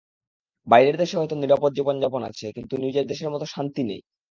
[0.67, 4.01] বাইরের দেশে হয়তো নিরাপদ জীবনযাপন আছে, কিন্তু নিজের দেশের মতো শান্তি নেই।